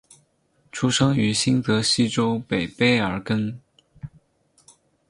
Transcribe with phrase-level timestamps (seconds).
[0.71, 3.61] 出生于新泽西州北卑尔根。